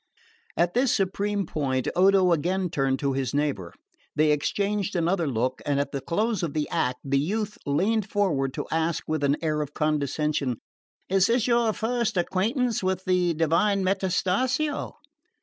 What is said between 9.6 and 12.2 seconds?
of condescension: "Is this your first